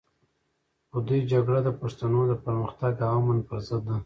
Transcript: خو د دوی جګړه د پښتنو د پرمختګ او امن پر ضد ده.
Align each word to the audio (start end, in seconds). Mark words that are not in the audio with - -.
خو 0.89 0.97
د 1.01 1.05
دوی 1.07 1.21
جګړه 1.31 1.59
د 1.63 1.69
پښتنو 1.81 2.21
د 2.27 2.33
پرمختګ 2.45 2.93
او 3.03 3.11
امن 3.19 3.37
پر 3.47 3.57
ضد 3.67 3.81
ده. 3.87 3.95